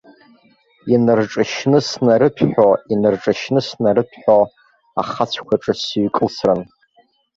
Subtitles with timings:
[0.93, 4.39] Инарҿшьны снарыҭәҳәо, инарҿшьны снарыҭәҳәо
[5.01, 6.61] ахацәқәаҿы сыҩкылсрын!